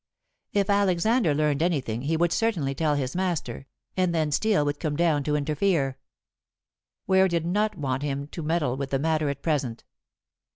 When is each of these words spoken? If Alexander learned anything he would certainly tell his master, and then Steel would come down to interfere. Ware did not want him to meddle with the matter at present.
If 0.51 0.67
Alexander 0.67 1.35
learned 1.35 1.61
anything 1.61 2.01
he 2.01 2.17
would 2.17 2.31
certainly 2.31 2.73
tell 2.73 2.95
his 2.95 3.15
master, 3.15 3.67
and 3.95 4.15
then 4.15 4.31
Steel 4.31 4.65
would 4.65 4.79
come 4.79 4.95
down 4.95 5.23
to 5.25 5.35
interfere. 5.35 5.99
Ware 7.05 7.27
did 7.27 7.45
not 7.45 7.77
want 7.77 8.01
him 8.01 8.25
to 8.29 8.41
meddle 8.41 8.75
with 8.77 8.89
the 8.89 8.97
matter 8.97 9.29
at 9.29 9.43
present. 9.43 9.83